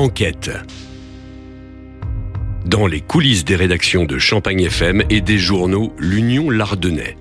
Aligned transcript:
Enquête. 0.00 0.50
Dans 2.64 2.86
les 2.86 3.02
coulisses 3.02 3.44
des 3.44 3.54
rédactions 3.54 4.06
de 4.06 4.18
Champagne 4.18 4.62
FM 4.62 5.02
et 5.10 5.20
des 5.20 5.36
journaux 5.36 5.92
L'Union 5.98 6.48
Lardonnais. 6.48 7.18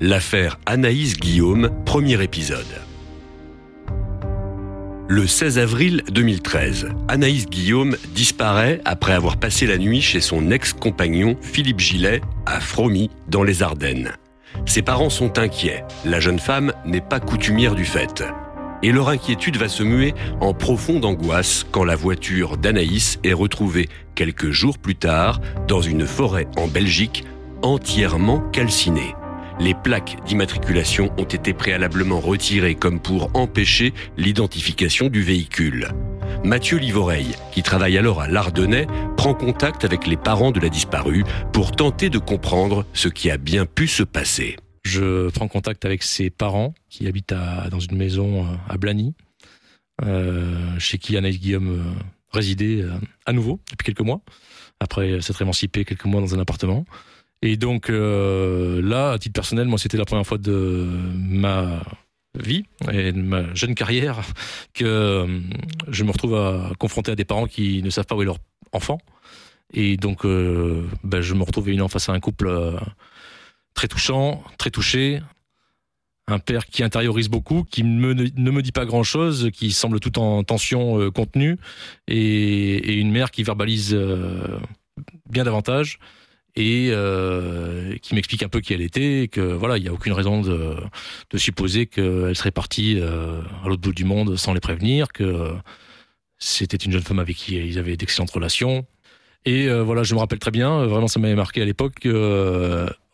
L'affaire 0.00 0.58
Anaïs 0.64 1.18
Guillaume, 1.18 1.68
premier 1.84 2.22
épisode. 2.22 2.64
Le 5.08 5.26
16 5.26 5.58
avril 5.58 6.02
2013, 6.10 6.88
Anaïs 7.08 7.44
Guillaume 7.44 7.98
disparaît 8.14 8.80
après 8.86 9.12
avoir 9.12 9.36
passé 9.36 9.66
la 9.66 9.76
nuit 9.76 10.00
chez 10.00 10.22
son 10.22 10.50
ex-compagnon 10.50 11.36
Philippe 11.42 11.80
Gillet 11.80 12.22
à 12.46 12.60
Fromy, 12.60 13.10
dans 13.28 13.42
les 13.42 13.62
Ardennes. 13.62 14.12
Ses 14.64 14.80
parents 14.80 15.10
sont 15.10 15.38
inquiets. 15.38 15.84
La 16.06 16.18
jeune 16.18 16.38
femme 16.38 16.72
n'est 16.86 17.02
pas 17.02 17.20
coutumière 17.20 17.74
du 17.74 17.84
fait. 17.84 18.24
Et 18.82 18.92
leur 18.92 19.08
inquiétude 19.08 19.56
va 19.56 19.68
se 19.68 19.82
muer 19.82 20.14
en 20.40 20.54
profonde 20.54 21.04
angoisse 21.04 21.66
quand 21.70 21.84
la 21.84 21.96
voiture 21.96 22.56
d'Anaïs 22.56 23.18
est 23.24 23.32
retrouvée 23.32 23.88
quelques 24.14 24.50
jours 24.50 24.78
plus 24.78 24.94
tard 24.94 25.40
dans 25.68 25.82
une 25.82 26.06
forêt 26.06 26.48
en 26.56 26.66
Belgique 26.66 27.24
entièrement 27.62 28.40
calcinée 28.52 29.14
les 29.60 29.74
plaques 29.74 30.16
d'immatriculation 30.26 31.12
ont 31.18 31.24
été 31.24 31.52
préalablement 31.52 32.18
retirées 32.18 32.74
comme 32.74 32.98
pour 32.98 33.30
empêcher 33.34 33.92
l'identification 34.16 35.08
du 35.08 35.22
véhicule. 35.22 35.88
Mathieu 36.42 36.78
Livoreille, 36.78 37.34
qui 37.52 37.62
travaille 37.62 37.98
alors 37.98 38.22
à 38.22 38.28
Lardennais, 38.28 38.86
prend 39.16 39.34
contact 39.34 39.84
avec 39.84 40.06
les 40.06 40.16
parents 40.16 40.50
de 40.50 40.60
la 40.60 40.70
disparue 40.70 41.24
pour 41.52 41.72
tenter 41.72 42.08
de 42.08 42.18
comprendre 42.18 42.86
ce 42.94 43.08
qui 43.08 43.30
a 43.30 43.36
bien 43.36 43.66
pu 43.66 43.86
se 43.86 44.02
passer. 44.02 44.56
Je 44.82 45.28
prends 45.30 45.48
contact 45.48 45.84
avec 45.84 46.02
ses 46.02 46.30
parents 46.30 46.74
qui 46.88 47.06
habitent 47.06 47.34
dans 47.70 47.80
une 47.80 47.96
maison 47.96 48.44
euh, 48.44 48.56
à 48.68 48.78
Blany, 48.78 49.14
euh, 50.02 50.78
chez 50.78 50.98
qui 50.98 51.16
Anaïs 51.16 51.38
Guillaume 51.38 51.68
euh, 51.68 52.02
résidait 52.32 52.84
à 53.26 53.32
nouveau 53.32 53.60
depuis 53.70 53.84
quelques 53.84 54.00
mois, 54.00 54.20
après 54.78 55.20
s'être 55.20 55.42
émancipée 55.42 55.84
quelques 55.84 56.06
mois 56.06 56.20
dans 56.20 56.34
un 56.34 56.40
appartement. 56.40 56.84
Et 57.42 57.56
donc 57.56 57.88
là, 57.88 59.12
à 59.12 59.18
titre 59.18 59.32
personnel, 59.32 59.66
moi, 59.66 59.78
c'était 59.78 59.96
la 59.96 60.04
première 60.04 60.26
fois 60.26 60.36
de 60.38 60.86
ma 61.16 61.82
vie 62.38 62.64
et 62.92 63.12
de 63.12 63.20
ma 63.20 63.52
jeune 63.54 63.74
carrière 63.74 64.20
que 64.74 65.40
je 65.88 66.04
me 66.04 66.10
retrouve 66.10 66.36
à 66.36 66.70
confronter 66.78 67.12
à 67.12 67.16
des 67.16 67.24
parents 67.24 67.46
qui 67.46 67.82
ne 67.82 67.88
savent 67.88 68.04
pas 68.04 68.14
où 68.14 68.22
est 68.22 68.26
leur 68.26 68.38
enfant. 68.72 68.98
Et 69.72 69.96
donc, 69.96 70.24
ben, 70.24 71.20
je 71.20 71.34
me 71.34 71.42
retrouve 71.42 71.68
évidemment 71.68 71.88
face 71.88 72.10
à 72.10 72.12
un 72.12 72.20
couple 72.20 72.78
très 73.74 73.88
touchant, 73.88 74.42
très 74.58 74.70
touché, 74.70 75.20
un 76.26 76.38
père 76.38 76.66
qui 76.66 76.82
intériorise 76.82 77.28
beaucoup, 77.28 77.64
qui 77.64 77.82
ne 77.82 78.14
me 78.14 78.62
dit 78.62 78.72
pas 78.72 78.84
grand-chose, 78.84 79.50
qui 79.52 79.72
semble 79.72 80.00
tout 80.00 80.18
en 80.18 80.44
tension 80.44 81.10
contenue, 81.10 81.58
et, 82.06 82.94
une 82.94 83.10
mère 83.10 83.30
qui 83.30 83.42
verbalise 83.42 83.96
bien 85.28 85.44
davantage 85.44 85.98
et 86.56 86.88
euh, 86.90 87.96
qui 88.02 88.14
m'explique 88.14 88.42
un 88.42 88.48
peu 88.48 88.60
qui 88.60 88.74
elle 88.74 88.80
était, 88.80 89.22
et 89.22 89.28
que 89.28 89.40
voilà, 89.40 89.78
il 89.78 89.82
n'y 89.82 89.88
a 89.88 89.92
aucune 89.92 90.12
raison 90.12 90.40
de, 90.40 90.76
de 91.30 91.38
supposer 91.38 91.86
qu'elle 91.86 92.34
serait 92.34 92.50
partie 92.50 92.98
euh, 92.98 93.40
à 93.64 93.68
l'autre 93.68 93.82
bout 93.82 93.92
du 93.92 94.04
monde 94.04 94.36
sans 94.36 94.52
les 94.52 94.60
prévenir, 94.60 95.12
que 95.12 95.52
c'était 96.38 96.76
une 96.76 96.92
jeune 96.92 97.02
femme 97.02 97.18
avec 97.18 97.36
qui 97.36 97.56
ils 97.56 97.78
avaient 97.78 97.96
d'excellentes 97.96 98.30
relations. 98.30 98.84
Et 99.44 99.68
euh, 99.68 99.82
voilà, 99.82 100.02
je 100.02 100.14
me 100.14 100.20
rappelle 100.20 100.38
très 100.38 100.50
bien, 100.50 100.86
vraiment 100.86 101.08
ça 101.08 101.20
m'avait 101.20 101.34
marqué 101.34 101.62
à 101.62 101.64
l'époque, 101.64 102.06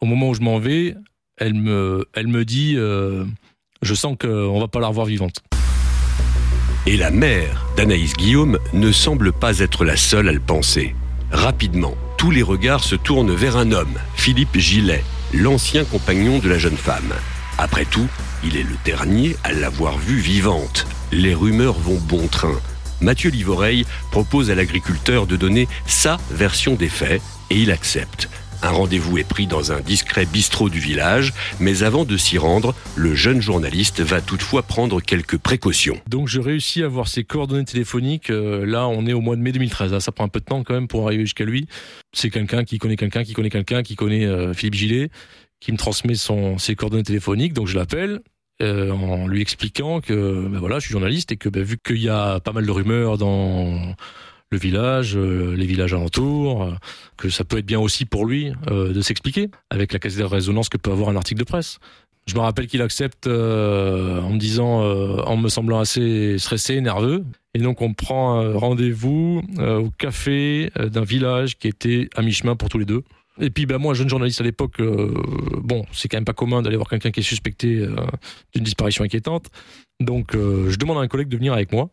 au 0.00 0.06
moment 0.06 0.30
où 0.30 0.34
je 0.34 0.41
m'en 0.41 0.58
vais, 0.58 0.94
elle 1.39 1.55
me, 1.55 2.44
dit, 2.44 2.75
je 2.77 3.94
sens 3.94 4.16
qu'on 4.20 4.58
va 4.58 4.69
pas 4.69 4.80
la 4.80 4.89
revoir 4.89 5.06
vivante. 5.06 5.42
Et 6.86 6.97
la 6.97 7.11
mère 7.11 7.66
d'Anaïs 7.77 8.12
Guillaume 8.14 8.58
ne 8.72 8.92
semble 8.92 9.33
pas 9.33 9.58
être 9.58 9.84
la 9.84 9.96
seule 9.96 10.29
à 10.29 10.33
le 10.33 10.40
penser. 10.40 10.95
Rapidement, 11.33 11.96
tous 12.17 12.30
les 12.30 12.42
regards 12.42 12.85
se 12.85 12.95
tournent 12.95 13.35
vers 13.35 13.56
un 13.56 13.73
homme, 13.73 13.98
Philippe 14.14 14.56
Gillet, 14.56 15.02
l'ancien 15.35 15.85
compagnon 15.85 16.39
de 16.39 16.48
la 16.48 16.58
jeune 16.58 16.77
femme. 16.77 17.12
Après 17.58 17.85
tout, 17.85 18.06
il 18.45 18.56
est 18.56 18.62
le 18.62 18.77
dernier 18.85 19.36
à 19.42 19.52
l'avoir 19.52 19.98
vue 19.98 20.20
vivante. 20.20 20.86
Les 21.11 21.35
rumeurs 21.35 21.79
vont 21.79 21.98
bon 21.98 22.29
train. 22.29 22.55
Mathieu 23.01 23.30
Livoreille 23.30 23.85
propose 24.12 24.51
à 24.51 24.55
l'agriculteur 24.55 25.27
de 25.27 25.36
donner 25.36 25.67
sa 25.86 26.18
version 26.30 26.74
des 26.74 26.89
faits 26.89 27.20
et 27.51 27.56
il 27.56 27.73
accepte. 27.73 28.29
Un 28.67 28.73
rendez-vous 28.73 29.17
est 29.17 29.29
pris 29.29 29.47
dans 29.47 29.71
un 29.71 29.81
discret 29.81 30.27
bistrot 30.27 30.69
du 30.69 30.81
village, 30.81 31.33
mais 31.61 31.85
avant 31.85 32.05
de 32.05 32.17
s'y 32.17 32.37
rendre, 32.37 32.75
le 32.97 33.15
jeune 33.15 33.41
journaliste 33.41 34.01
va 34.01 34.21
toutefois 34.21 34.65
prendre 34.65 35.01
quelques 35.01 35.39
précautions. 35.39 36.01
Donc 36.09 36.27
je 36.27 36.41
réussis 36.41 36.83
à 36.83 36.87
avoir 36.87 37.07
ses 37.07 37.23
coordonnées 37.23 37.65
téléphoniques. 37.65 38.29
Euh, 38.29 38.67
là, 38.67 38.89
on 38.89 39.07
est 39.07 39.13
au 39.13 39.21
mois 39.21 39.37
de 39.37 39.41
mai 39.41 39.53
2013. 39.53 39.97
ça 40.01 40.11
prend 40.11 40.25
un 40.25 40.29
peu 40.29 40.41
de 40.41 40.47
temps 40.47 40.65
quand 40.65 40.75
même 40.75 40.89
pour 40.89 41.07
arriver 41.07 41.23
jusqu'à 41.23 41.45
lui. 41.45 41.69
C'est 42.13 42.29
quelqu'un 42.29 42.65
qui 42.65 42.79
connaît 42.79 42.97
quelqu'un, 42.97 43.23
qui 43.23 43.35
connaît 43.35 43.51
quelqu'un, 43.51 43.85
qui 43.85 43.95
connaît 43.95 44.27
euh, 44.27 44.53
Philippe 44.53 44.75
Gillet, 44.75 45.11
qui 45.61 45.71
me 45.71 45.77
transmet 45.77 46.15
ses 46.17 46.75
coordonnées 46.75 47.05
téléphoniques. 47.05 47.53
Donc 47.53 47.69
je 47.69 47.77
l'appelle. 47.77 48.19
Euh, 48.63 48.91
en 48.91 49.29
lui 49.29 49.43
expliquant 49.43 50.01
que 50.01 50.48
ben 50.48 50.59
voilà, 50.59 50.81
je 50.81 50.87
suis 50.87 50.93
journaliste 50.93 51.31
et 51.31 51.37
que 51.37 51.51
ben, 51.51 51.63
vu 51.63 51.79
qu'il 51.79 52.03
y 52.03 52.09
a 52.09 52.41
pas 52.41 52.53
mal 52.53 52.67
de 52.67 52.71
rumeurs 52.73 53.17
dans 53.17 53.95
le 54.51 54.58
village, 54.58 55.17
euh, 55.17 55.55
les 55.57 55.67
villages 55.67 55.92
alentours, 55.95 56.62
euh, 56.62 56.73
que 57.17 57.29
ça 57.29 57.45
peut 57.45 57.58
être 57.58 57.67
bien 57.67 57.80
aussi 57.80 58.05
pour 58.05 58.27
lui 58.27 58.52
euh, 58.70 58.92
de 58.92 59.01
s'expliquer 59.01 59.51
avec 59.70 59.92
la 59.92 59.98
de 59.98 60.23
résonance 60.23 60.68
que 60.68 60.77
peut 60.77 60.92
avoir 60.92 61.08
un 61.08 61.17
article 61.17 61.40
de 61.40 61.45
presse. 61.45 61.79
Je 62.27 62.34
me 62.34 62.40
rappelle 62.40 62.67
qu'il 62.67 62.83
accepte 62.83 63.29
en 63.29 63.30
me 64.30 64.39
disant, 64.39 64.80
en 64.80 65.36
me 65.36 65.48
semblant 65.48 65.79
assez 65.79 66.39
stressé, 66.39 66.80
nerveux. 66.80 67.24
Et 67.55 67.61
donc 67.61 67.83
on 67.83 67.95
prend 67.95 68.52
rendez-vous 68.52 69.42
au 69.61 69.90
café 69.96 70.73
d'un 70.77 71.05
village 71.05 71.56
qui 71.56 71.68
était 71.68 72.08
à 72.17 72.23
mi-chemin 72.23 72.56
pour 72.56 72.68
tous 72.68 72.79
les 72.79 72.85
deux. 72.85 73.05
Et 73.40 73.51
puis 73.51 73.64
ben 73.67 73.79
moi, 73.79 73.95
jeune 73.95 74.08
journaliste 74.08 74.40
à 74.40 74.45
l'époque, 74.45 74.83
bon, 74.83 75.86
c'est 75.92 76.08
quand 76.08 76.17
même 76.17 76.24
pas 76.24 76.33
commun 76.33 76.62
d'aller 76.62 76.74
voir 76.74 76.89
quelqu'un 76.89 77.12
qui 77.12 77.20
est 77.20 77.23
suspecté 77.23 77.86
d'une 78.52 78.64
disparition 78.64 79.05
inquiétante. 79.05 79.46
Donc 80.01 80.33
je 80.33 80.77
demande 80.79 80.98
à 80.98 81.02
un 81.02 81.08
collègue 81.08 81.29
de 81.29 81.36
venir 81.36 81.52
avec 81.52 81.70
moi. 81.70 81.90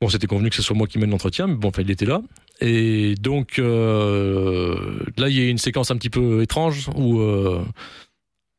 Bon, 0.00 0.08
c'était 0.08 0.26
convenu 0.26 0.50
que 0.50 0.56
ce 0.56 0.62
soit 0.62 0.76
moi 0.76 0.86
qui 0.86 0.98
mène 0.98 1.10
l'entretien, 1.10 1.46
mais 1.46 1.54
bon, 1.54 1.68
enfin, 1.68 1.82
il 1.82 1.90
était 1.90 2.06
là. 2.06 2.20
Et 2.60 3.14
donc, 3.20 3.58
euh, 3.58 4.98
là, 5.16 5.28
il 5.28 5.38
y 5.38 5.40
a 5.40 5.48
une 5.48 5.58
séquence 5.58 5.90
un 5.90 5.96
petit 5.96 6.10
peu 6.10 6.42
étrange 6.42 6.88
où 6.94 7.20
euh, 7.20 7.64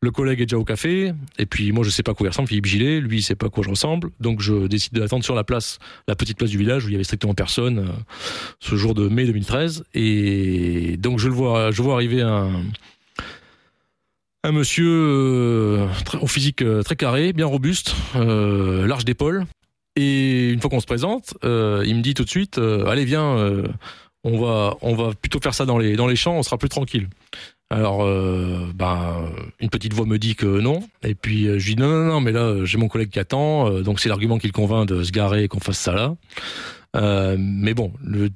le 0.02 0.12
collègue 0.12 0.42
est 0.42 0.46
déjà 0.46 0.58
au 0.58 0.64
café, 0.64 1.14
et 1.38 1.46
puis 1.46 1.72
moi, 1.72 1.84
je 1.84 1.90
sais 1.90 2.04
pas 2.04 2.14
quoi 2.14 2.26
il 2.26 2.30
ressemble, 2.30 2.48
Philippe 2.48 2.66
Gillet, 2.66 3.00
lui, 3.00 3.20
il 3.20 3.22
sait 3.22 3.36
pas 3.36 3.48
à 3.48 3.50
quoi 3.50 3.64
je 3.64 3.70
ressemble, 3.70 4.10
donc 4.20 4.42
je 4.42 4.68
décide 4.68 4.94
d'attendre 4.94 5.24
sur 5.24 5.36
la 5.36 5.44
place, 5.44 5.80
la 6.08 6.16
petite 6.16 6.38
place 6.38 6.50
du 6.50 6.58
village 6.58 6.86
où 6.86 6.90
il 6.90 6.94
y 6.94 6.96
avait 6.96 7.04
strictement 7.04 7.34
personne, 7.34 7.80
euh, 7.80 7.92
ce 8.60 8.76
jour 8.76 8.94
de 8.94 9.08
mai 9.08 9.26
2013. 9.26 9.84
Et 9.94 10.98
donc, 10.98 11.20
je 11.20 11.28
le 11.28 11.34
vois, 11.34 11.72
je 11.72 11.82
vois 11.82 11.96
arriver 11.96 12.22
un, 12.22 12.52
monsieur 14.52 15.88
au 16.22 16.28
physique 16.28 16.64
très 16.84 16.96
carré, 16.96 17.34
bien 17.34 17.48
robuste, 17.48 17.96
large 18.14 19.04
d'épaule, 19.04 19.48
et 19.96 20.50
une 20.50 20.60
fois 20.60 20.70
qu'on 20.70 20.80
se 20.80 20.86
présente, 20.86 21.36
euh, 21.46 21.84
il 21.86 21.96
me 21.96 22.02
dit 22.02 22.14
tout 22.14 22.26
de 22.26 22.30
suite, 22.30 22.58
euh, 22.58 22.86
allez 22.88 23.06
viens, 23.06 23.38
euh, 23.38 23.64
on 24.24 24.38
va 24.40 24.76
on 24.82 24.94
va 24.96 25.14
plutôt 25.14 25.40
faire 25.40 25.54
ça 25.54 25.66
dans 25.66 25.78
les 25.78 25.96
dans 25.96 26.08
les 26.08 26.18
champs, 26.18 26.36
on 26.36 26.44
sera 26.44 26.58
plus 26.58 26.70
tranquille. 26.70 27.08
Alors, 27.72 28.06
ben, 28.76 29.28
une 29.60 29.70
petite 29.70 29.94
voix 29.94 30.06
me 30.06 30.20
dit 30.20 30.36
que 30.36 30.46
non, 30.46 30.88
et 31.02 31.16
puis 31.16 31.46
je 31.60 31.74
dis 31.74 31.76
non 31.76 31.90
non 31.90 32.06
non, 32.06 32.22
mais 32.22 32.32
là 32.32 32.64
j'ai 32.64 32.78
mon 32.78 32.88
collègue 32.88 33.10
qui 33.10 33.20
attend, 33.20 33.82
donc 33.82 34.00
c'est 34.00 34.08
l'argument 34.08 34.38
qui 34.38 34.46
le 34.46 34.54
convainc 34.54 34.88
de 34.88 35.02
se 35.02 35.12
garer 35.12 35.46
et 35.46 35.48
qu'on 35.48 35.60
fasse 35.60 35.80
ça 35.80 35.94
là. 35.94 36.16
mais 37.38 37.74
bon, 37.74 37.92
le, 38.04 38.30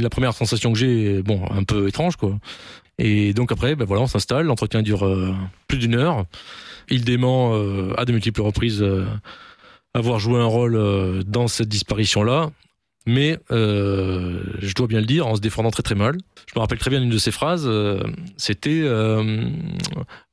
la 0.00 0.08
première 0.08 0.34
sensation 0.34 0.72
que 0.72 0.78
j'ai, 0.78 1.20
bon, 1.22 1.42
un 1.50 1.64
peu 1.64 1.88
étrange 1.88 2.16
quoi. 2.16 2.38
Et 2.98 3.34
donc 3.34 3.50
après, 3.50 3.74
ben 3.74 3.84
voilà, 3.84 4.04
on 4.04 4.06
s'installe, 4.06 4.46
l'entretien 4.46 4.82
dure 4.82 5.04
plus 5.66 5.78
d'une 5.78 5.96
heure. 5.96 6.24
Il 6.88 7.04
dément 7.04 7.54
à 7.96 8.04
de 8.04 8.12
multiples 8.12 8.42
reprises 8.42 8.84
avoir 9.96 10.18
joué 10.18 10.38
un 10.38 10.46
rôle 10.46 10.76
euh, 10.76 11.22
dans 11.26 11.48
cette 11.48 11.68
disparition-là, 11.68 12.50
mais 13.06 13.38
euh, 13.50 14.42
je 14.58 14.74
dois 14.74 14.86
bien 14.86 15.00
le 15.00 15.06
dire, 15.06 15.26
en 15.26 15.36
se 15.36 15.40
défendant 15.40 15.70
très 15.70 15.82
très 15.82 15.94
mal. 15.94 16.16
Je 16.46 16.52
me 16.56 16.60
rappelle 16.60 16.78
très 16.78 16.90
bien 16.90 17.02
une 17.02 17.10
de 17.10 17.18
ses 17.18 17.30
phrases, 17.30 17.64
euh, 17.66 18.02
c'était 18.36 18.82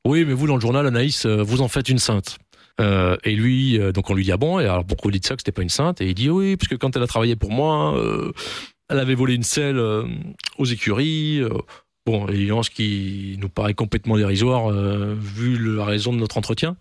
Oui, 0.04 0.24
mais 0.24 0.34
vous 0.34 0.46
dans 0.46 0.56
le 0.56 0.60
journal, 0.60 0.86
Anaïs, 0.86 1.26
vous 1.26 1.62
en 1.62 1.68
faites 1.68 1.88
une 1.88 1.98
sainte. 1.98 2.38
et 2.80 3.34
lui, 3.34 3.78
donc 3.92 4.10
on 4.10 4.14
lui 4.14 4.24
dit 4.24 4.32
ah 4.32 4.36
bon, 4.36 4.60
et 4.60 4.64
alors 4.64 4.84
pourquoi 4.84 5.08
vous 5.08 5.12
dites 5.12 5.26
ça 5.26 5.34
que 5.34 5.40
c'était 5.40 5.52
pas 5.52 5.62
une 5.62 5.68
sainte? 5.68 6.00
Et 6.00 6.08
il 6.08 6.14
dit 6.14 6.28
oui, 6.30 6.56
parce 6.56 6.68
que 6.68 6.74
quand 6.74 6.94
elle 6.96 7.02
a 7.02 7.06
travaillé 7.06 7.36
pour 7.36 7.50
moi, 7.50 7.98
elle 8.88 8.98
avait 8.98 9.14
volé 9.14 9.34
une 9.34 9.44
selle 9.44 9.80
aux 10.58 10.64
écuries. 10.64 11.42
Bon, 12.06 12.28
évidemment, 12.28 12.62
ce 12.62 12.70
qui 12.70 13.38
nous 13.40 13.48
paraît 13.48 13.72
complètement 13.72 14.18
dérisoire 14.18 14.70
vu 14.70 15.76
la 15.76 15.84
raison 15.84 16.12
de 16.12 16.18
notre 16.18 16.36
entretien. 16.36 16.76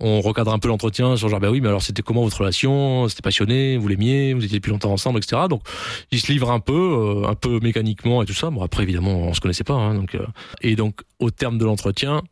On 0.00 0.20
recadre 0.20 0.52
un 0.52 0.58
peu 0.58 0.68
l'entretien 0.68 1.16
sur 1.16 1.28
genre, 1.28 1.40
ben 1.40 1.50
oui, 1.50 1.60
mais 1.60 1.68
alors 1.68 1.82
c'était 1.82 2.02
comment 2.02 2.22
votre 2.22 2.38
relation? 2.38 3.08
C'était 3.08 3.22
passionné, 3.22 3.76
vous 3.76 3.88
l'aimiez, 3.88 4.34
vous 4.34 4.44
étiez 4.44 4.58
depuis 4.58 4.70
longtemps 4.70 4.92
ensemble, 4.92 5.18
etc. 5.18 5.42
Donc, 5.48 5.62
il 6.10 6.20
se 6.20 6.30
livre 6.30 6.50
un 6.50 6.60
peu, 6.60 6.72
euh, 6.72 7.28
un 7.28 7.34
peu 7.34 7.60
mécaniquement 7.60 8.22
et 8.22 8.26
tout 8.26 8.34
ça. 8.34 8.50
Bon, 8.50 8.62
après, 8.62 8.82
évidemment, 8.82 9.12
on 9.12 9.34
se 9.34 9.40
connaissait 9.40 9.64
pas. 9.64 9.74
Hein, 9.74 9.94
donc, 9.94 10.14
euh, 10.14 10.26
et 10.60 10.76
donc, 10.76 11.02
au 11.18 11.30
terme 11.30 11.58
de 11.58 11.64
l'entretien, 11.64 12.22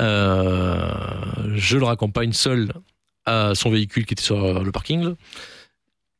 euh, 0.00 0.92
je 1.54 1.78
le 1.78 1.84
raccompagne 1.84 2.32
seul 2.32 2.72
à 3.26 3.54
son 3.54 3.70
véhicule 3.70 4.04
qui 4.04 4.14
était 4.14 4.22
sur 4.22 4.62
le 4.62 4.72
parking. 4.72 5.14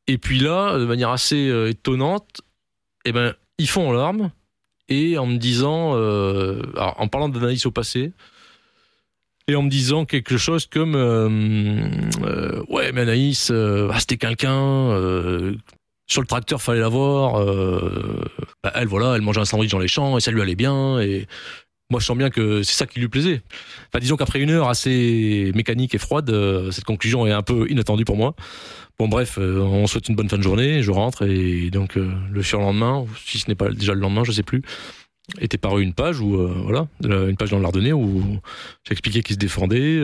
Et 0.07 0.17
puis 0.17 0.39
là, 0.39 0.77
de 0.77 0.85
manière 0.85 1.09
assez 1.09 1.51
étonnante, 1.69 2.41
eh 3.05 3.11
ben, 3.11 3.33
ils 3.57 3.67
font 3.67 3.89
en 3.89 3.91
larmes 3.91 4.31
et 4.89 5.17
en 5.17 5.25
me 5.25 5.37
disant, 5.37 5.91
en 6.77 7.07
parlant 7.07 7.29
d'analyse 7.29 7.65
au 7.65 7.71
passé, 7.71 8.11
et 9.47 9.55
en 9.55 9.63
me 9.63 9.69
disant 9.69 10.05
quelque 10.05 10.37
chose 10.37 10.65
comme 10.65 10.95
euh, 10.95 12.61
ouais 12.69 12.91
mais 12.91 13.01
Anaïs 13.01 13.51
ah, 13.51 13.99
c'était 13.99 14.17
quelqu'un 14.17 14.89
sur 16.07 16.21
le 16.21 16.27
tracteur 16.27 16.61
fallait 16.61 16.81
la 16.81 16.89
voir 16.89 17.43
bah, 18.63 18.71
elle 18.75 18.87
voilà 18.87 19.15
elle 19.15 19.21
mangeait 19.21 19.41
un 19.41 19.45
sandwich 19.45 19.71
dans 19.71 19.79
les 19.79 19.87
champs 19.87 20.17
et 20.17 20.21
ça 20.21 20.31
lui 20.31 20.41
allait 20.41 20.55
bien 20.55 20.99
et 20.99 21.27
moi 21.89 21.99
je 21.99 22.05
sens 22.05 22.17
bien 22.17 22.29
que 22.29 22.63
c'est 22.63 22.73
ça 22.73 22.87
qui 22.87 22.99
lui 22.99 23.07
plaisait. 23.07 23.41
Enfin, 23.89 23.99
disons 23.99 24.15
qu'après 24.15 24.39
une 24.39 24.49
heure 24.49 24.69
assez 24.69 25.51
mécanique 25.55 25.93
et 25.93 25.97
froide, 25.97 26.29
euh, 26.29 26.71
cette 26.71 26.83
conclusion 26.83 27.27
est 27.27 27.31
un 27.31 27.43
peu 27.43 27.69
inattendue 27.69 28.05
pour 28.05 28.17
moi. 28.17 28.35
Bon 28.97 29.07
bref, 29.07 29.37
euh, 29.37 29.59
on 29.59 29.87
souhaite 29.87 30.09
une 30.09 30.15
bonne 30.15 30.29
fin 30.29 30.37
de 30.37 30.43
journée, 30.43 30.81
je 30.81 30.91
rentre 30.91 31.23
et 31.23 31.69
donc 31.69 31.97
euh, 31.97 32.11
le 32.31 32.41
surlendemain, 32.41 33.05
si 33.25 33.39
ce 33.39 33.49
n'est 33.49 33.55
pas 33.55 33.69
déjà 33.69 33.93
le 33.93 33.99
lendemain, 33.99 34.23
je 34.23 34.31
sais 34.31 34.43
plus, 34.43 34.63
était 35.39 35.57
paru 35.57 35.83
une 35.83 35.93
page 35.93 36.19
où 36.19 36.37
voilà, 36.63 36.87
une 37.03 37.37
page 37.37 37.51
dans 37.51 37.59
l'Ardennais 37.59 37.93
où 37.93 38.23
j'expliquais 38.87 39.23
qu'il 39.23 39.35
se 39.35 39.39
défendait, 39.39 40.01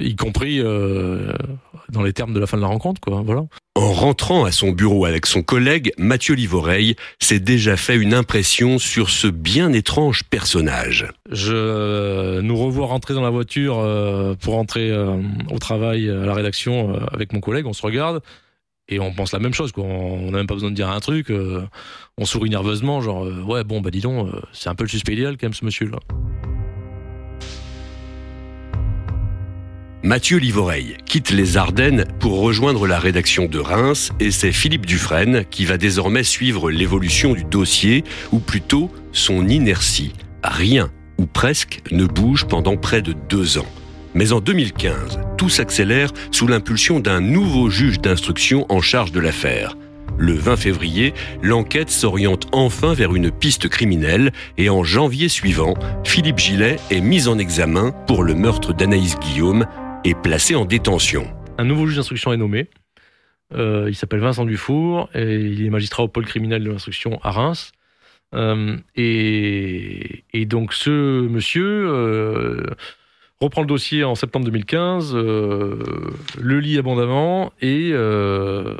y 0.00 0.16
compris 0.16 0.60
dans 0.60 2.02
les 2.02 2.12
termes 2.12 2.32
de 2.32 2.40
la 2.40 2.46
fin 2.46 2.56
de 2.56 2.62
la 2.62 2.68
rencontre, 2.68 3.00
quoi. 3.00 3.22
Voilà. 3.22 3.44
En 3.74 3.92
rentrant 3.92 4.44
à 4.44 4.52
son 4.52 4.70
bureau 4.70 5.06
avec 5.06 5.24
son 5.24 5.42
collègue, 5.42 5.92
Mathieu 5.96 6.34
Livoreille 6.34 6.94
s'est 7.20 7.40
déjà 7.40 7.78
fait 7.78 7.96
une 7.96 8.12
impression 8.12 8.78
sur 8.78 9.08
ce 9.08 9.28
bien 9.28 9.72
étrange 9.72 10.24
personnage. 10.24 11.08
Je 11.30 11.54
euh, 11.54 12.42
nous 12.42 12.56
revois 12.56 12.86
rentrer 12.86 13.14
dans 13.14 13.22
la 13.22 13.30
voiture 13.30 13.78
euh, 13.78 14.34
pour 14.34 14.54
rentrer 14.54 14.90
euh, 14.90 15.16
au 15.50 15.58
travail 15.58 16.08
à 16.10 16.26
la 16.26 16.34
rédaction 16.34 16.94
avec 17.12 17.32
mon 17.32 17.40
collègue, 17.40 17.66
on 17.66 17.72
se 17.72 17.82
regarde 17.82 18.22
et 18.88 19.00
on 19.00 19.12
pense 19.12 19.32
la 19.32 19.38
même 19.38 19.54
chose. 19.54 19.72
On 19.76 20.30
n'a 20.30 20.38
même 20.38 20.46
pas 20.46 20.54
besoin 20.54 20.70
de 20.70 20.76
dire 20.76 20.90
un 20.90 21.00
truc, 21.00 21.32
on 22.18 22.24
sourit 22.24 22.50
nerveusement 22.50 23.00
genre 23.00 23.26
ouais 23.46 23.64
bon 23.64 23.80
bah 23.80 23.90
dis 23.90 24.00
donc 24.00 24.28
c'est 24.52 24.68
un 24.68 24.74
peu 24.74 24.84
le 24.84 24.88
suspect 24.88 25.14
idéal 25.14 25.36
quand 25.36 25.46
même 25.46 25.54
ce 25.54 25.64
monsieur 25.64 25.88
là. 25.88 25.98
Mathieu 30.04 30.38
Livoreille 30.38 30.96
quitte 31.06 31.30
les 31.30 31.56
Ardennes 31.56 32.06
pour 32.18 32.40
rejoindre 32.40 32.88
la 32.88 32.98
rédaction 32.98 33.46
de 33.46 33.60
Reims 33.60 34.10
et 34.18 34.32
c'est 34.32 34.50
Philippe 34.50 34.84
Dufresne 34.84 35.44
qui 35.48 35.64
va 35.64 35.78
désormais 35.78 36.24
suivre 36.24 36.72
l'évolution 36.72 37.34
du 37.34 37.44
dossier 37.44 38.02
ou 38.32 38.40
plutôt 38.40 38.90
son 39.12 39.46
inertie. 39.46 40.12
Rien 40.42 40.90
ou 41.18 41.26
presque 41.26 41.82
ne 41.92 42.04
bouge 42.04 42.48
pendant 42.48 42.76
près 42.76 43.00
de 43.00 43.12
deux 43.12 43.58
ans. 43.58 43.66
Mais 44.14 44.32
en 44.32 44.40
2015, 44.40 45.20
tout 45.38 45.48
s'accélère 45.48 46.10
sous 46.30 46.46
l'impulsion 46.46 47.00
d'un 47.00 47.20
nouveau 47.20 47.70
juge 47.70 48.00
d'instruction 48.00 48.66
en 48.68 48.80
charge 48.80 49.12
de 49.12 49.20
l'affaire. 49.20 49.76
Le 50.18 50.34
20 50.34 50.56
février, 50.56 51.14
l'enquête 51.42 51.90
s'oriente 51.90 52.46
enfin 52.52 52.92
vers 52.92 53.14
une 53.14 53.30
piste 53.30 53.68
criminelle 53.68 54.32
et 54.58 54.68
en 54.68 54.84
janvier 54.84 55.28
suivant, 55.28 55.74
Philippe 56.04 56.38
Gillet 56.38 56.76
est 56.90 57.00
mis 57.00 57.28
en 57.28 57.38
examen 57.38 57.92
pour 58.06 58.22
le 58.22 58.34
meurtre 58.34 58.74
d'Anaïs 58.74 59.18
Guillaume, 59.18 59.66
est 60.04 60.20
placé 60.20 60.54
en 60.54 60.66
détention. 60.66 61.26
Un 61.58 61.64
nouveau 61.64 61.86
juge 61.86 61.96
d'instruction 61.96 62.32
est 62.32 62.36
nommé. 62.36 62.68
Euh, 63.54 63.86
il 63.88 63.94
s'appelle 63.94 64.20
Vincent 64.20 64.44
Dufour 64.44 65.08
et 65.14 65.36
il 65.36 65.64
est 65.64 65.70
magistrat 65.70 66.02
au 66.02 66.08
pôle 66.08 66.26
criminel 66.26 66.62
de 66.62 66.70
l'instruction 66.70 67.18
à 67.22 67.30
Reims. 67.30 67.72
Euh, 68.34 68.76
et, 68.94 70.46
donc 70.46 70.72
ce 70.72 71.26
monsieur 71.28 71.88
euh, 71.88 72.66
reprend 73.42 73.60
le 73.60 73.66
dossier 73.66 74.04
en 74.04 74.14
septembre 74.14 74.44
2015, 74.46 75.14
le 75.14 76.60
lit 76.60 76.78
abondamment 76.78 77.52
et 77.60 77.90
je 77.90 78.76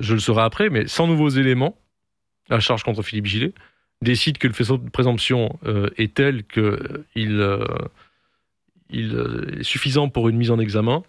le 0.00 0.18
saurai 0.18 0.42
après, 0.42 0.70
mais 0.70 0.86
sans 0.86 1.06
nouveaux 1.06 1.28
éléments 1.28 1.76
à 2.50 2.60
charge 2.60 2.82
contre 2.82 3.02
Philippe 3.02 3.26
Gillet, 3.26 3.52
décide 4.02 4.38
que 4.38 4.46
le 4.46 4.52
faisceau 4.52 4.78
de 4.78 4.88
présomption 4.90 5.58
est 5.96 6.14
tel 6.14 6.44
qu'il 6.44 7.42
il 8.90 9.14
euh, 9.14 9.60
est 9.60 9.62
suffisant 9.62 10.08
pour 10.08 10.28
une 10.28 10.36
mise 10.36 10.50
en 10.50 10.58
examen 10.58 11.02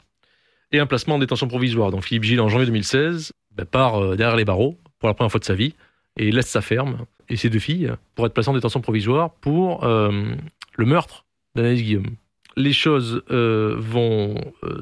et 0.71 0.79
un 0.79 0.85
placement 0.85 1.15
en 1.15 1.19
détention 1.19 1.47
provisoire. 1.47 1.91
Donc 1.91 2.03
Philippe 2.03 2.23
Gilles, 2.23 2.41
en 2.41 2.49
janvier 2.49 2.65
2016, 2.65 3.31
ben, 3.51 3.65
part 3.65 4.01
euh, 4.01 4.15
derrière 4.15 4.35
les 4.35 4.45
barreaux 4.45 4.77
pour 4.99 5.07
la 5.07 5.13
première 5.13 5.31
fois 5.31 5.39
de 5.39 5.45
sa 5.45 5.55
vie 5.55 5.75
et 6.17 6.31
laisse 6.31 6.47
sa 6.47 6.61
ferme 6.61 7.05
et 7.29 7.37
ses 7.37 7.49
deux 7.49 7.59
filles 7.59 7.91
pour 8.15 8.25
être 8.25 8.33
placé 8.33 8.49
en 8.49 8.53
détention 8.53 8.81
provisoire 8.81 9.31
pour 9.35 9.83
euh, 9.83 10.35
le 10.75 10.85
meurtre 10.85 11.25
d'Anaïs 11.55 11.81
Guillaume. 11.81 12.15
Les 12.57 12.73
choses 12.73 13.23
vont 13.29 14.35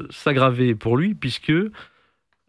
s'aggraver 0.10 0.75
pour 0.75 0.98
lui 0.98 1.16
puisque 1.16 1.54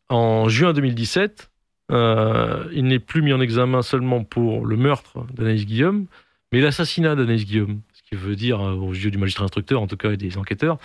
en 0.09 0.49
juin 0.49 0.73
2017, 0.73 1.50
il 1.91 2.85
n'est 2.85 2.99
plus 2.99 3.23
mis 3.23 3.32
en 3.32 3.41
examen 3.41 3.82
seulement 3.82 4.25
pour 4.25 4.67
le 4.67 4.76
meurtre 4.76 5.26
d'Anaïs 5.32 5.67
Guillaume, 5.67 6.06
mais 6.53 6.61
l'assassinat 6.61 7.15
d'Anaïs 7.15 7.44
Guillaume 7.47 7.81
veut 8.15 8.37
dire, 8.37 8.61
euh, 8.61 8.75
aux 8.75 8.93
yeux 8.93 9.11
du 9.11 9.19
magistrat 9.19 9.44
instructeur, 9.44 9.81
en 9.81 9.87
tout 9.87 9.97
cas 9.97 10.12
et 10.12 10.17
des 10.17 10.38
enquêteurs, 10.38 10.79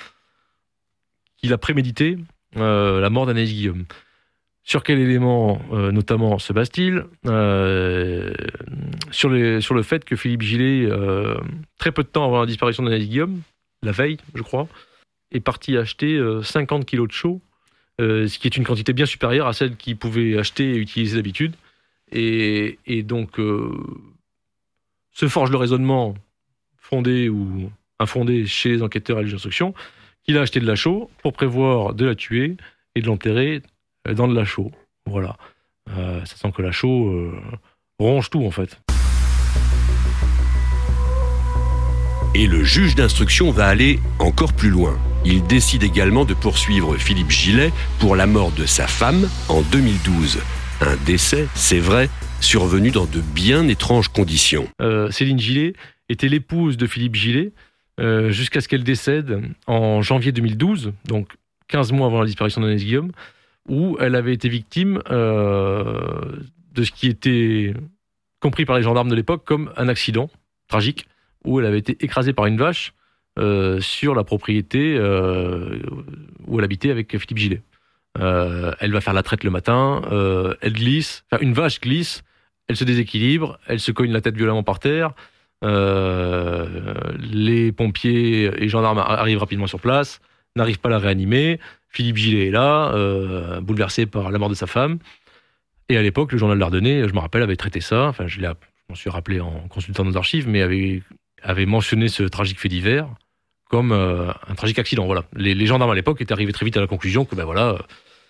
qu'il 1.38 1.54
a 1.54 1.58
prémédité 1.58 2.18
euh, 2.58 3.00
la 3.00 3.10
mort 3.10 3.26
d'Anaïs 3.26 3.52
Guillaume. 3.54 3.86
Sur 4.64 4.84
quel 4.84 5.00
élément, 5.00 5.62
euh, 5.72 5.92
notamment, 5.92 6.38
se 6.38 6.54
base-t-il? 6.54 7.06
Sur, 9.12 9.64
sur 9.64 9.74
le 9.74 9.82
fait 9.84 10.06
que 10.06 10.16
Philippe 10.16 10.44
Gillet, 10.44 10.88
très 11.80 11.92
peu 11.92 12.04
de 12.04 12.08
temps 12.08 12.26
avant 12.26 12.42
la 12.42 12.46
disparition 12.46 12.84
d'Anaïs 12.84 13.08
Guillaume, 13.08 13.42
la 13.84 13.92
veille, 13.92 14.18
je 14.36 14.42
crois, 14.42 14.68
est 15.32 15.40
parti 15.40 15.78
acheter 15.78 16.20
50 16.44 16.86
kilos 16.86 17.08
de 17.08 17.14
chaux, 17.14 17.42
ce 18.00 18.40
qui 18.40 18.48
est 18.48 18.58
une 18.58 18.66
quantité 18.66 18.94
bien 18.94 19.06
supérieure 19.06 19.48
à 19.48 19.54
celle 19.54 19.76
qu'il 19.76 19.96
pouvait 19.98 20.38
acheter 20.38 20.72
et 20.72 20.78
utiliser 20.78 21.16
d'habitude. 21.16 21.56
Et, 22.12 22.80
et, 22.86 23.04
donc, 23.04 23.40
se 25.12 25.28
forge 25.28 25.52
le 25.52 25.58
raisonnement 25.58 26.16
fondé 26.78 27.30
ou 27.30 27.72
infondé 28.00 28.46
chez 28.46 28.70
les 28.70 28.82
enquêteurs 28.82 29.20
à 29.20 29.22
l'instruction 29.22 29.74
qu'il 30.24 30.38
a 30.38 30.42
acheté 30.42 30.60
de 30.60 30.68
la 30.68 30.76
chaux 30.76 31.10
pour 31.22 31.34
prévoir 31.34 31.94
de 31.94 32.06
la 32.06 32.16
tuer 32.16 32.58
et 32.96 33.02
de 33.02 33.08
l'enterrer 33.08 33.62
euh, 34.08 34.14
dans 34.14 34.28
de 34.28 34.36
la 34.36 34.46
chaux. 34.46 34.72
Voilà. 35.06 35.38
Euh, 35.90 36.24
ça 36.26 36.36
sent 36.36 36.52
que 36.52 36.62
la 36.62 36.72
chaux 36.72 37.10
euh, 37.10 37.42
ronge 38.00 38.30
tout 38.30 38.46
en 38.46 38.52
fait. 38.52 38.80
Et 42.36 42.46
le 42.46 42.64
juge 42.64 42.94
d'instruction 42.94 43.50
va 43.50 43.66
aller 43.66 44.00
encore 44.20 44.54
plus 44.54 44.70
loin. 44.70 44.98
Il 45.26 45.44
décide 45.44 45.82
également 45.82 46.26
de 46.26 46.36
poursuivre 46.36 46.96
Philippe 46.98 47.32
Gillet 47.32 47.72
pour 48.00 48.16
la 48.16 48.28
mort 48.28 48.52
de 48.52 48.68
sa 48.68 48.86
femme 48.86 49.28
en 49.48 49.62
2012. 49.62 50.40
Un 50.82 50.96
décès, 51.08 51.48
c'est 51.56 51.80
vrai, 51.80 52.08
survenu 52.40 52.92
dans 52.92 53.06
de 53.06 53.20
bien 53.20 53.68
étranges 53.68 54.10
conditions. 54.10 54.68
Céline 55.10 55.40
Gillet 55.40 55.74
était 56.08 56.30
l'épouse 56.30 56.78
de 56.78 56.86
Philippe 56.86 57.16
Gillet 57.16 57.52
euh, 58.00 58.30
jusqu'à 58.30 58.62
ce 58.62 58.68
qu'elle 58.68 58.84
décède 58.84 59.42
en 59.66 60.02
janvier 60.04 60.32
2012, 60.32 60.94
donc 61.06 61.34
15 61.68 61.92
mois 61.92 62.08
avant 62.08 62.20
la 62.20 62.28
disparition 62.28 62.62
d'Anaïs 62.62 62.84
Guillaume, 62.84 63.12
où 63.68 63.98
elle 64.00 64.16
avait 64.16 64.34
été 64.34 64.50
victime 64.50 65.02
euh, 65.10 66.38
de 66.74 66.84
ce 66.84 66.92
qui 66.92 67.08
était 67.08 67.74
compris 68.40 68.66
par 68.66 68.78
les 68.78 68.84
gendarmes 68.84 69.10
de 69.10 69.16
l'époque 69.16 69.44
comme 69.46 69.72
un 69.76 69.90
accident 69.90 70.30
tragique, 70.68 71.08
où 71.46 71.60
elle 71.60 71.66
avait 71.66 71.80
été 71.80 71.98
écrasée 72.04 72.34
par 72.34 72.46
une 72.46 72.58
vache 72.58 72.94
euh, 73.38 73.80
sur 73.80 74.16
la 74.16 74.24
propriété 74.24 75.00
où 75.00 76.60
elle 76.60 76.66
habitait 76.66 76.92
avec 76.92 77.18
Philippe 77.18 77.38
Gillet. 77.38 77.62
elle 78.16 78.92
va 78.92 79.02
faire 79.02 79.14
la 79.14 79.24
traite 79.24 79.44
le 79.44 79.52
matin, 79.52 80.02
elle 80.62 80.74
glisse, 80.74 81.24
une 81.42 81.54
vache 81.54 81.80
glisse, 81.80 82.24
elle 82.68 82.76
se 82.76 82.84
déséquilibre, 82.84 83.60
elle 83.68 83.80
se 83.80 83.92
cogne 83.92 84.12
la 84.12 84.22
tête 84.22 84.36
violemment 84.36 84.64
par 84.64 84.80
terre, 84.80 85.14
euh, 85.64 86.94
les 87.20 87.72
pompiers 87.72 88.52
et 88.64 88.70
gendarmes 88.70 89.00
arrivent 89.00 89.40
rapidement 89.40 89.68
sur 89.68 89.80
place, 89.80 90.22
n'arrivent 90.56 90.80
pas 90.80 90.90
à 90.90 90.92
la 90.92 91.00
réanimer. 91.00 91.60
Philippe 91.90 92.18
Gillet 92.18 92.48
est 92.48 92.52
là, 92.52 92.92
euh, 92.94 93.60
bouleversé 93.62 94.06
par 94.06 94.32
la 94.32 94.40
mort 94.40 94.50
de 94.50 94.54
sa 94.54 94.68
femme. 94.68 95.00
Et 95.90 95.98
à 95.98 96.02
l'époque, 96.02 96.32
le 96.32 96.38
journal 96.38 96.58
l'Ardennais, 96.58 97.08
je 97.08 97.14
me 97.14 97.20
rappelle, 97.20 97.42
avait 97.42 97.56
traité 97.56 97.82
ça. 97.82 98.06
Enfin, 98.08 98.28
je 98.28 98.40
m'en 98.42 98.96
suis 98.96 99.10
rappelé 99.10 99.40
en 99.40 99.68
consultant 99.70 100.06
nos 100.06 100.18
archives, 100.18 100.48
mais 100.48 100.62
avait, 100.62 101.02
avait 101.44 101.66
mentionné 101.66 102.08
ce 102.08 102.24
tragique 102.24 102.60
fait 102.60 102.70
divers 102.70 103.08
comme 103.70 103.92
euh, 103.92 104.32
un 104.48 104.56
tragique 104.56 104.80
accident. 104.80 105.06
Voilà. 105.06 105.26
Les, 105.36 105.66
gendarmes 105.66 105.92
à 105.92 105.96
l'époque 105.96 106.22
étaient 106.22 106.34
arrivés 106.34 106.54
très 106.54 106.66
vite 106.66 106.78
à 106.78 106.82
la 106.82 106.88
conclusion 106.88 107.26
que 107.26 107.36
ben 107.36 107.46
voilà, 107.46 107.78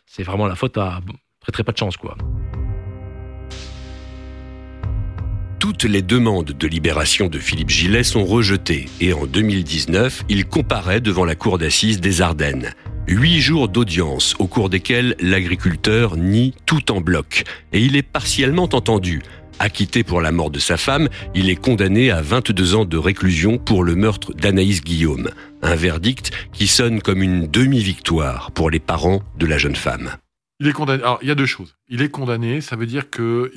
c'est 0.05 0.23
vraiment 0.23 0.47
la 0.47 0.55
faute 0.55 0.77
à 0.77 0.99
très 1.41 1.51
très 1.51 1.63
pas 1.63 1.71
de 1.71 1.77
chance 1.77 1.97
quoi. 1.97 2.17
toutes 5.59 5.83
les 5.83 6.01
demandes 6.01 6.53
de 6.57 6.67
libération 6.67 7.27
de 7.27 7.37
Philippe 7.37 7.69
Gillet 7.69 8.03
sont 8.03 8.25
rejetées 8.25 8.87
et 8.99 9.13
en 9.13 9.25
2019, 9.25 10.23
il 10.27 10.45
comparaît 10.45 10.99
devant 10.99 11.25
la 11.25 11.35
cour 11.35 11.57
d'assises 11.57 12.01
des 12.01 12.21
Ardennes. 12.21 12.73
Huit 13.07 13.39
jours 13.39 13.69
d'audience 13.69 14.35
au 14.39 14.47
cours 14.47 14.69
desquels 14.69 15.15
l'agriculteur 15.19 16.17
nie 16.17 16.55
tout 16.65 16.91
en 16.91 17.01
bloc 17.01 17.43
et 17.71 17.81
il 17.81 17.95
est 17.97 18.03
partiellement 18.03 18.69
entendu. 18.71 19.21
Acquitté 19.61 20.03
pour 20.03 20.21
la 20.21 20.31
mort 20.31 20.51
de 20.51 20.59
sa 20.59 20.77
femme, 20.77 21.09
il 21.35 21.49
est 21.49 21.57
condamné 21.57 22.11
à 22.11 22.21
22 22.21 22.75
ans 22.75 22.85
de 22.85 22.97
réclusion 22.97 23.57
pour 23.57 23.83
le 23.83 23.95
meurtre 23.95 24.33
d'Anaïs 24.33 24.81
Guillaume. 24.81 25.29
Un 25.61 25.75
verdict 25.75 26.31
qui 26.53 26.65
sonne 26.67 27.01
comme 27.01 27.21
une 27.21 27.45
demi-victoire 27.45 28.51
pour 28.51 28.69
les 28.69 28.79
parents 28.79 29.21
de 29.37 29.45
la 29.45 29.57
jeune 29.57 29.75
femme. 29.75 30.11
Il 30.61 30.67
est 30.67 30.73
condamné. 30.73 31.03
Alors, 31.03 31.19
il 31.21 31.27
y 31.27 31.31
a 31.31 31.35
deux 31.35 31.45
choses. 31.45 31.75
Il 31.89 32.01
est 32.01 32.09
condamné, 32.09 32.61
ça 32.61 32.77
veut 32.77 32.85
dire 32.85 33.09
que 33.09 33.51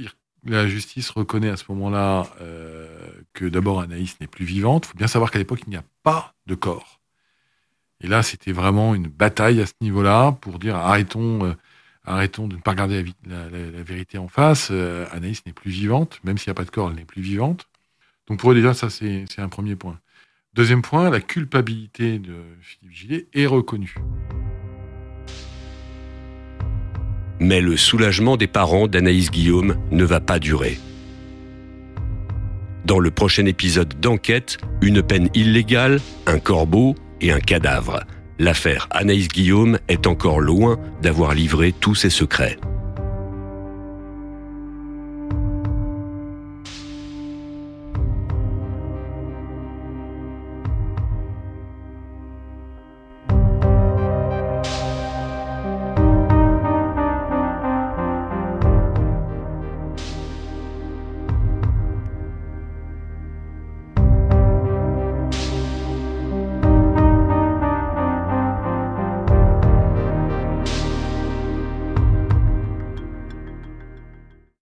la 0.45 0.67
justice 0.67 1.11
reconnaît 1.11 1.51
à 1.51 1.57
ce 1.57 1.65
moment-là 1.69 2.27
euh, 2.41 2.89
que 3.33 3.45
d'abord 3.45 3.81
Anaïs 3.81 4.17
n'est 4.21 4.27
plus 4.27 4.45
vivante. 4.45 4.87
Il 4.87 4.89
faut 4.89 4.99
bien 4.99 5.07
savoir 5.07 5.31
qu'à 5.31 5.39
l'époque, 5.39 5.61
il 5.67 5.71
n'y 5.71 5.77
a 5.77 5.85
pas 6.03 6.35
de 6.47 6.57
corps. 6.57 7.01
Et 8.01 8.09
là, 8.09 8.25
c'était 8.25 8.51
vraiment 8.51 8.97
une 8.97 9.07
bataille 9.07 9.61
à 9.61 9.67
ce 9.67 9.75
niveau-là 9.81 10.33
pour 10.41 10.59
dire 10.59 10.75
arrêtons, 10.75 11.45
euh, 11.45 11.53
arrêtons 12.05 12.49
de 12.49 12.57
ne 12.57 12.61
pas 12.61 12.73
regarder 12.73 13.05
la, 13.27 13.49
vérité 13.83 14.19
en 14.19 14.29
face. 14.29 14.69
Euh, 14.71 15.07
Anaïs 15.13 15.45
n'est 15.47 15.53
plus 15.53 15.71
vivante, 15.71 16.21
même 16.25 16.39
s'il 16.39 16.51
n'y 16.51 16.53
a 16.53 16.55
pas 16.55 16.65
de 16.65 16.71
corps, 16.71 16.91
elle 16.91 16.97
n'est 16.97 17.05
plus 17.05 17.23
vivante. 17.23 17.69
Donc 18.29 18.39
pour 18.39 18.53
eux 18.53 18.55
déjà, 18.55 18.75
ça 18.75 18.91
c'est 18.91 19.27
un 19.39 19.49
premier 19.49 19.77
point. 19.77 19.99
Deuxième 20.55 20.83
point, 20.83 21.09
la 21.11 21.21
culpabilité 21.21 22.19
de 22.19 22.35
Philippe 22.61 22.93
Gillet 22.93 23.27
est 23.33 23.47
reconnue. 23.47 23.95
Mais 27.41 27.61
le 27.61 27.77
soulagement 27.77 28.37
des 28.37 28.47
parents 28.47 28.87
d'Anaïs 28.87 29.31
Guillaume 29.31 29.77
ne 29.91 30.05
va 30.05 30.21
pas 30.21 30.39
durer. 30.39 30.79
Dans 32.85 32.99
le 32.99 33.11
prochain 33.11 33.47
épisode 33.47 33.99
d'Enquête, 34.01 34.59
une 34.81 35.03
peine 35.03 35.29
illégale, 35.35 36.01
un 36.27 36.39
corbeau 36.39 36.95
et 37.21 37.33
un 37.33 37.41
cadavre. 37.41 38.05
L'affaire 38.43 38.89
Anaïs 38.91 39.29
Guillaume 39.29 39.79
est 39.87 40.09
encore 40.09 40.41
loin 40.41 40.77
d'avoir 41.01 41.33
livré 41.33 41.71
tous 41.71 41.95
ses 41.95 42.11
secrets. 42.11 42.59